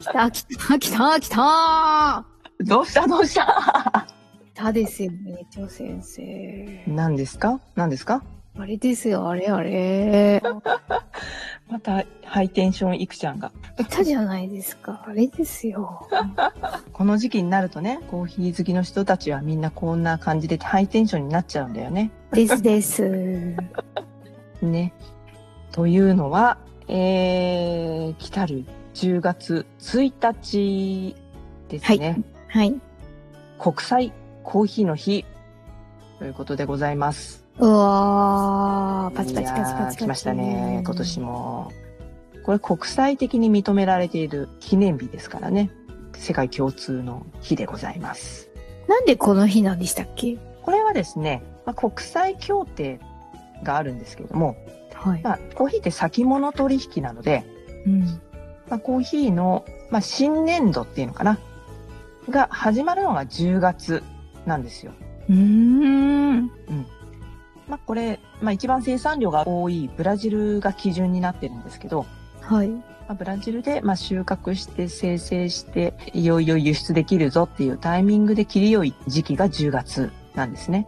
[0.00, 2.24] きたきたきたきた
[2.60, 4.06] どうしたどうした？
[4.06, 4.18] ー
[4.54, 6.84] たですよね、ちょ先生。
[6.86, 7.60] 何ですか？
[7.74, 8.22] 何ですか？
[8.56, 10.40] あれですよ、あれあれ。
[11.68, 13.52] またハイテンションいくちゃんが。
[13.88, 16.08] たじゃないですか、あれですよ。
[16.92, 22.10] この時期になるとね、コーヒー好きの人たちはみんなこんな感じでハイテンションになっちゃうんだよね。
[22.32, 23.54] ですです。
[24.62, 24.92] ね。
[25.72, 28.64] というのは、えー、来たる
[28.98, 31.14] 10月1日
[31.68, 32.20] ですね。
[32.48, 32.74] はい。
[33.60, 35.24] 国際コーヒーの日
[36.18, 37.44] ということでございます。
[37.60, 39.98] うわー、パチパチパチパチ。
[39.98, 41.20] 来ましたね、今年。
[41.20, 41.70] も。
[42.42, 45.70] これ国際的に認められている記念日ですからね。
[46.14, 48.50] 世界共通の日でございます。
[48.88, 50.38] なんでこの日なんでしたっけ？
[50.62, 52.98] これはですね、まあ、国際協定
[53.62, 54.56] があるんですけれども、
[54.92, 55.22] はい。
[55.22, 57.44] まあ、コーヒーって先物取引なので、
[57.86, 58.20] うん。
[58.70, 61.38] まあ、コーヒーの、まあ、新年度っていうのかな？
[62.28, 64.02] が始まるのが10月
[64.44, 64.92] なんですよ。
[65.28, 66.50] うーん。
[67.68, 72.06] まあ、これ、まあ、一番生産量が多いブラジルが基準になってるんですけど、
[72.40, 72.68] はい。
[72.68, 80.86] まあ、ブラジルで、まあ、収穫して生成して、いよいよ輸出できるぞっていうタイミングで切り良い時期が10月なんですね。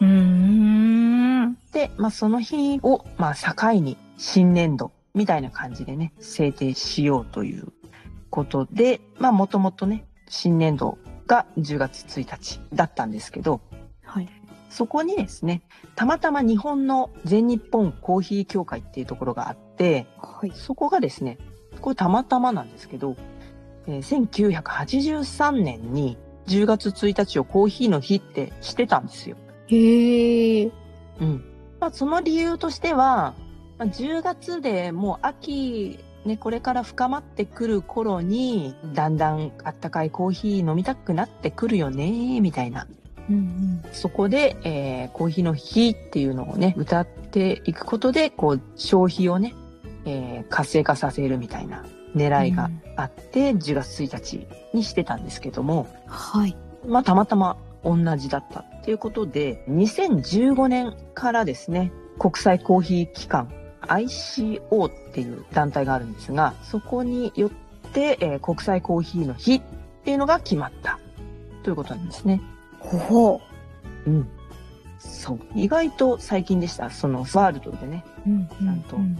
[0.00, 1.54] うーん。
[1.72, 7.72] で、まあ、その日を、まあ、境に新年度みたいな感じでね、制定しようという
[8.30, 13.60] ことで、まあ、もともとね、新年度が10月1日だったんですけど、
[14.04, 14.28] はい。
[14.70, 15.62] そこにですね、
[15.94, 20.52] たまたま日本の全日本コーヒー協会っていうところがあって、はい。
[20.54, 21.38] そこがですね、
[21.80, 23.16] これたまたまなんですけど、
[23.86, 29.36] えー1983年に10月1日をコーヒーの日ってしてたんですよ。
[29.68, 30.72] へー。
[31.20, 31.44] うん。
[31.80, 33.34] まあ、その理由としては、
[33.78, 42.86] まあ、10月でもう秋、ね、これから深まってくる頃に、だんだんあったかいコーヒー飲みたくなってくるよね、みたいな。
[43.30, 49.54] うんそこで、えーコーヒーの日っていうのをね、歌っていくことで、こう、消費をね、
[50.06, 51.84] えー活性化させるみたいな
[52.16, 56.56] 狙いがあって、10月1日にしてたんですけども、はい。
[56.86, 63.48] まあ、たまたま同じだったっていうことで、2015年からですね、国際コーヒー機関
[63.82, 67.50] ICO っていう団体があるんですが、そこによっ
[67.92, 69.62] て、えー国際コーヒーの日っ
[70.04, 70.98] ていうのが決まった
[71.62, 72.40] ということなんですね。
[72.80, 73.40] ほほ
[74.06, 74.28] うん。
[74.98, 75.40] そう。
[75.54, 76.90] 意外と最近でした。
[76.90, 78.30] そのワールドでね、う。
[78.30, 79.18] うんなんとうん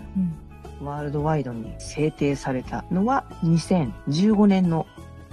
[0.83, 4.87] ワールドワイドに制定されたのは2015年の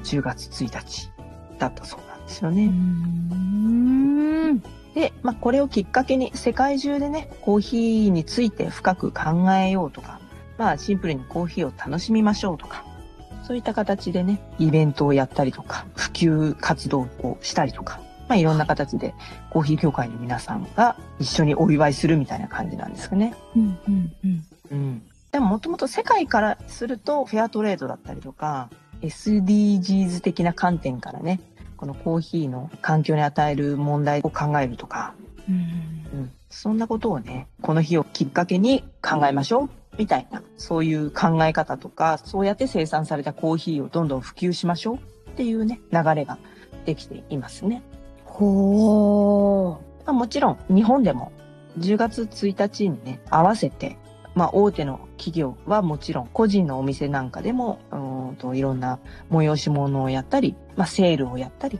[0.03, 1.11] 10月1日
[1.59, 2.65] だったそうなんですよね。
[2.65, 4.63] うん。
[4.95, 5.01] うん。
[5.01, 10.19] で、まあ、これをきっかけに世界中でね、コーヒーについて深く考えようとか、
[10.57, 12.85] まあ、シンプルにコーヒーを楽しみましょうとか、
[13.43, 19.13] そういった形でね、イベントをやったりとか、普及活動をしたりとか、まあ、いろんな形で
[19.51, 23.35] コーヒー協会の皆さんが一緒にお祝いするみたいな感じなんですかね。
[23.55, 24.43] うんうんうん。
[24.71, 25.01] うん。
[25.31, 28.69] でももともと世界からするとフェアトレードだったりとか、
[29.01, 31.39] SDGs 的な観点からね、
[31.77, 35.13] このコーヒーの環境に与える問題を考えるとか、
[35.47, 35.57] うんう
[36.23, 44.95] ん、そんなことをね、この日をきっかけに考えましょう、みたいな、そういう考え方とか、そうやって生産されたコーヒーをどんどん普及しましょう
[45.29, 46.37] っていうね、流れが
[46.85, 47.83] できていますね。
[48.25, 51.31] ほまあ、もちろん日本でも
[51.79, 53.97] 10月1日にね、合わせて、
[54.33, 57.97] まあ大手の企業はもちろん個人のお店なんかでも、うー
[58.31, 58.99] んといろんな
[59.31, 61.79] 催し物をやったり、まあセールをやったり、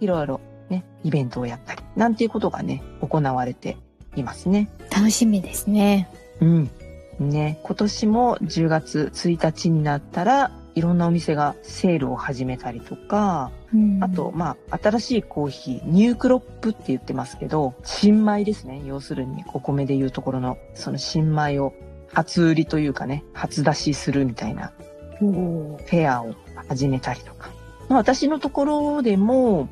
[0.00, 3.76] いろいろね、イベントをやったり、なんていうことがね、行われて
[4.16, 4.68] いますね。
[4.90, 4.96] ー。
[4.96, 6.08] 楽しみですね。
[6.40, 6.70] うん。
[7.18, 18.82] ね、今年も10月1日になったら、いろんなお店がセールを始めたりとか、うんあと、、まあ、新しいコーヒー、ニュークロップって言ってますけど、新米ですね。
[18.84, 21.72] 要するに、お米で言うところの、その新米を
[22.12, 24.72] 初売りというかね、初出しするみたいな
[25.18, 26.34] フェアを
[26.68, 27.50] 始めたりとか。
[27.88, 29.68] まあ、私のところでも、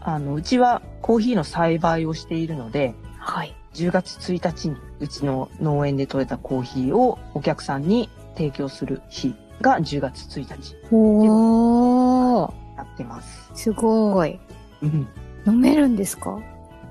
[0.00, 3.54] あの、うちはコーヒーの栽培をしているので、はい。
[3.74, 13.50] 10月1日にうちの農園で採れたコーヒーをお客さんに提供する日が10月1日おー、やってます。
[13.54, 14.38] すごい。
[14.82, 15.08] うん。
[15.46, 16.38] 飲めるんですか？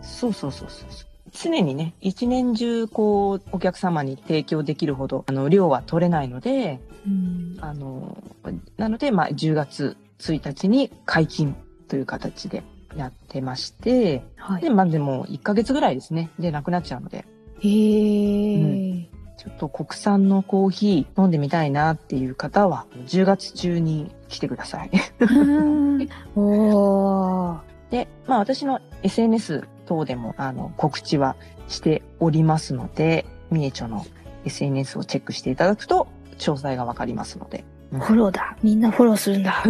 [0.01, 1.04] そうそうそうそうそう。
[1.35, 7.57] 常にね、一年中こう、お客様に提供できるほど、あの、量は取れないので、うん。
[7.61, 8.17] あの、
[8.77, 11.55] なので、まあ、10月1日に解禁
[11.87, 12.63] という形で
[12.95, 14.61] やってまして、はい。
[14.61, 16.29] で、まあでも1ヶ月ぐらいですね。
[16.39, 17.25] で、なくなっちゃうので、
[17.59, 19.07] へー。
[19.37, 24.91] ちょっと国産のコーヒー飲んでみたいなっていう方は、10月中に来てください。
[25.19, 27.59] うん おー。
[27.91, 31.35] で、まあ私の SNS 等でも、あの、告知は
[31.67, 34.05] しておりますので、みえちょの
[34.45, 37.63] SNS をチェックしていただくと、詳細がわかりますので。
[37.91, 38.57] フォローだ。
[38.61, 39.63] みんなフォローするんだ。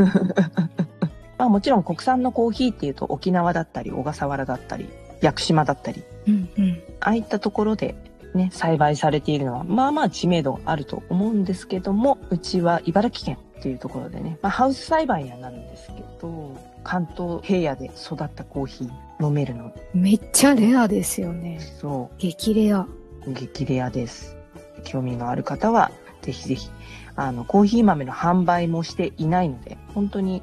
[1.38, 4.90] まあもちろん国産のコーヒーっていうと沖縄だったり、小笠原だったり、
[5.22, 6.82] 屋久島だったり、うんうん。
[7.02, 7.96] ああいったところで
[8.34, 21.60] ね、栽培されているのは、まあまあ知名度があると思うんですけども、うちは茨城県っていうところでね、まあハウス栽培にはなるんですけど、関東平野で育ったコーヒー飲めるので、めっちゃレアですよね。
[21.80, 22.80] そ激レア。
[23.26, 24.38] う、激レアです。
[24.84, 25.92] 興味のある方は、
[26.22, 26.70] ぜひぜひ、
[27.16, 30.42] あの、コーヒー豆の販売もしていないので、本当に、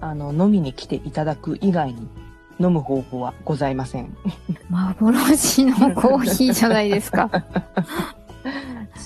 [0.00, 2.08] あの、飲みに来ていただく以外に、
[2.60, 4.16] 飲む方法はございません。
[4.70, 7.30] 幻のコーヒーじゃないですか。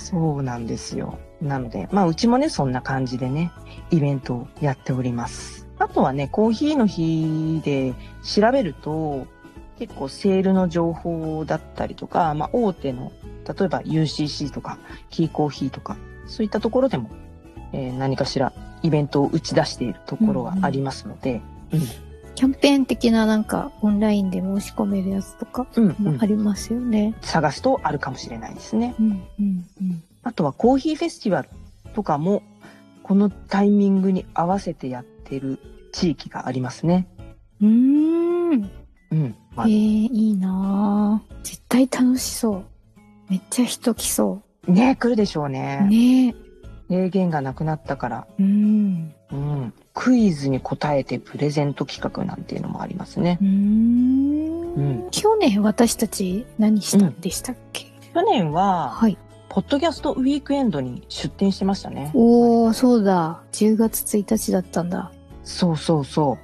[0.06, 1.18] そうなんですよ。
[1.42, 3.50] なので、まあ、うちもね、そんな感じでね、
[3.90, 5.66] イベントをやっております。
[5.80, 7.92] あとはね、コーヒーの日で
[8.22, 9.26] 調べると、
[9.80, 13.10] 結構セールの情報だったりとか、まあ、大手の、
[13.46, 14.78] 例えば UCC とか、
[15.10, 15.96] キーコーヒーとか、
[16.28, 17.10] そういったところでも、
[17.72, 21.42] えー何かしらイベントを打ち出しているところがありますので、
[22.36, 25.66] キャンペーン的ななんかオンラインで申し込めるやつとか
[26.20, 27.14] ありますよね。
[27.22, 28.94] 探すとあるかもしれないですね。
[29.00, 29.06] うん
[29.40, 30.02] うんうん。
[30.22, 31.48] あとはコーヒーフェスティバル
[31.94, 32.42] とかも、
[33.02, 35.58] このタイミングに合わせてやってる
[35.92, 37.08] 地域がありますね。
[37.62, 38.70] うーん。
[39.12, 39.34] うん。
[39.54, 42.64] まえー、いいなぁ絶対楽しそう。
[43.30, 45.48] めっちゃ人来そあ、ね来るでしょうう。
[45.48, 45.86] ね。
[45.88, 46.34] ね
[46.90, 49.14] 制限がなくなったから、うん。
[49.32, 49.72] うん。
[49.96, 53.44] クイズに答えてプレゼント企画なんていうのもありますねう。
[53.44, 54.74] ーん。
[54.74, 59.16] うん去年私たち何したんでしたっけ、去年は、はい。
[59.48, 62.10] ポッドキャストウィークエンドに出展してましたね。
[62.12, 63.40] おー、そうだ。
[63.52, 65.12] 10月1日だったんだ。
[65.44, 66.36] そうそうそ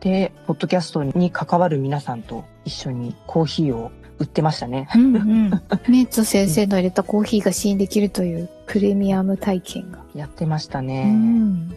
[0.00, 0.04] う。
[0.04, 3.90] で、ポッドキャストに関わる皆さんと一緒にコーヒーを
[4.20, 4.88] 売ってましたね。
[4.94, 5.50] うんうん。
[5.90, 10.04] メッツ先生の入れたコーヒーが試飲できるというプレミアム体験が。
[10.14, 11.12] やってましたうね。
[11.12, 11.68] ん。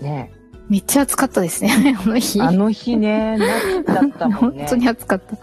[0.00, 0.32] ね
[0.68, 2.40] めっちゃ暑かったですね、 あの日。
[2.40, 4.64] あの日ね、夏だったもんね。
[4.64, 5.36] 本当に暑かった。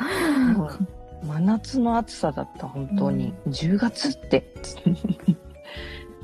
[1.26, 3.34] 真夏の暑さだった、本当に。
[3.48, 4.54] 10月って。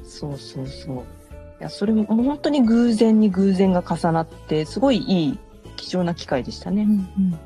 [0.03, 0.95] そうそうそう。
[0.95, 1.01] い
[1.59, 5.39] や、それも本当に偶然に偶然が重なって、すごいいい、
[5.75, 6.83] 貴重な機会でしたね。
[6.83, 6.97] うんうん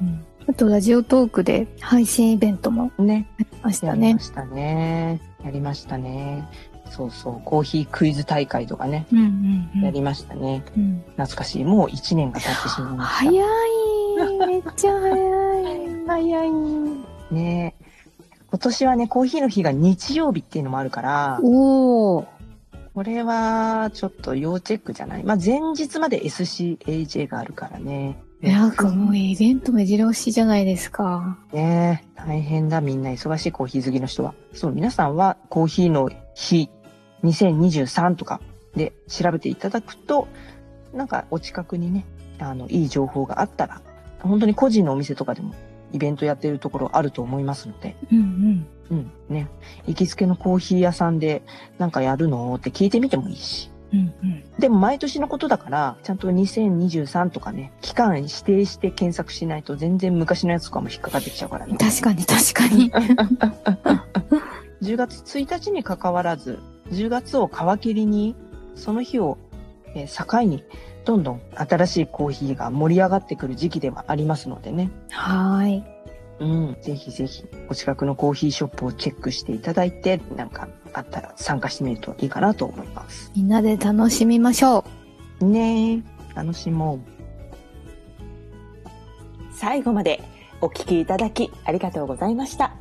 [0.02, 0.26] うん。
[0.48, 3.28] あと、ラジオトークで配信イベントもね。
[3.38, 4.20] やりましたねやりま。
[4.22, 5.22] したね。
[5.44, 6.48] やりましたね。
[6.90, 7.42] そうそう。
[7.46, 9.08] コーヒークイズ大会とかね。
[9.12, 9.82] うんうんうん。
[9.84, 10.64] やりましたね。
[10.78, 11.64] うん懐かしい。
[11.64, 13.16] もう1年が経ってしまいました。
[13.16, 16.52] 早いめっちゃ早い早い。
[17.32, 17.76] ね
[18.50, 22.26] 今年はね、コーヒーの日が日曜日っていうのもあるから、おー。
[22.94, 28.22] これはちょっと要チェックじゃないまあ前日まで SCAJ があるからね。
[28.42, 31.38] なんかもうイベント目白押しじゃないですか。
[31.54, 34.34] ね大変だみんな忙しいコーヒー好きの人は。
[34.54, 36.70] そう、皆さんはコーヒーの日
[37.24, 38.42] 2023とか
[38.76, 40.28] で調べていただくと、
[40.94, 42.06] なんかお近くにね、
[42.40, 43.82] あの、いい情報があったら、
[44.20, 45.54] 本当に個人のお店とかでも
[45.94, 48.68] イベントやってるところあると思いますので、うんうん。
[48.92, 49.48] うん、ね。
[49.88, 51.44] 行きつけのコーヒー屋さんで
[51.78, 53.71] なんかやるのって聞いてみてもいいし。
[53.94, 54.44] うんうん。
[54.60, 61.78] でも毎年のことだから、ちゃんと2023とかね、期間指定して検索しないと全然昔のやつとかも引っかかってきちゃうからね。
[61.78, 62.92] 確かに確かに。
[64.82, 66.60] 10月1日に関わらず、
[66.92, 68.36] 10月を皮切りに、
[68.76, 69.38] その日を、
[69.94, 70.64] えー境に、
[71.06, 74.92] どんどん新しいコーヒーが盛り上がってくる時期ではありますのでね。
[75.10, 75.84] はーい。
[76.42, 76.78] うん。
[76.82, 83.32] ぜひぜひ、お近くのコーヒーショップをチェックしていただいて、なんかあったら参加してみるといいかなと思います。
[83.36, 84.84] みんなで楽しみましょ
[85.40, 86.04] ねえ、
[86.36, 87.00] 楽しもう。
[89.54, 90.24] 最後まで
[90.62, 92.81] お聞きいただきありがとうございました。